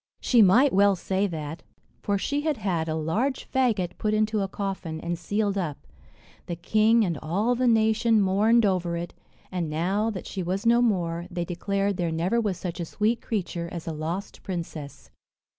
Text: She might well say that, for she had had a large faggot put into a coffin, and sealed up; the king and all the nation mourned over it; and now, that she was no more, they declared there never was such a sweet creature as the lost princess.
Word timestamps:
She 0.19 0.41
might 0.41 0.73
well 0.73 0.95
say 0.95 1.27
that, 1.27 1.61
for 2.01 2.17
she 2.17 2.41
had 2.41 2.57
had 2.57 2.89
a 2.89 2.95
large 2.95 3.47
faggot 3.51 3.99
put 3.99 4.15
into 4.15 4.39
a 4.41 4.47
coffin, 4.47 4.99
and 4.99 5.15
sealed 5.15 5.59
up; 5.59 5.85
the 6.47 6.55
king 6.55 7.05
and 7.05 7.19
all 7.21 7.53
the 7.53 7.67
nation 7.67 8.19
mourned 8.19 8.65
over 8.65 8.97
it; 8.97 9.13
and 9.51 9.69
now, 9.69 10.09
that 10.09 10.25
she 10.25 10.41
was 10.41 10.65
no 10.65 10.81
more, 10.81 11.27
they 11.29 11.45
declared 11.45 11.97
there 11.97 12.11
never 12.11 12.41
was 12.41 12.57
such 12.57 12.79
a 12.79 12.85
sweet 12.85 13.21
creature 13.21 13.69
as 13.71 13.85
the 13.85 13.93
lost 13.93 14.41
princess. 14.41 15.11